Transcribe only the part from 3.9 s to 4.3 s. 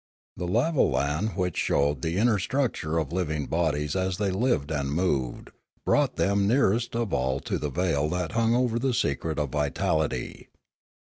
as